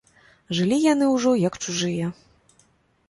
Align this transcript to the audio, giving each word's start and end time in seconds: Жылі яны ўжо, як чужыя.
Жылі 0.59 0.79
яны 0.93 1.05
ўжо, 1.15 1.35
як 1.49 1.59
чужыя. 1.67 2.11